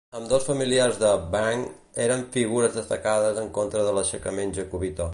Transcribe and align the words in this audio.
Ambdós 0.19 0.45
familiars 0.45 0.97
de 1.03 1.11
Byng 1.35 1.61
eren 2.07 2.25
figures 2.39 2.75
destacades 2.81 3.41
en 3.45 3.55
contra 3.59 3.89
de 3.91 3.97
l'aixecament 4.01 4.61
jacobita. 4.61 5.09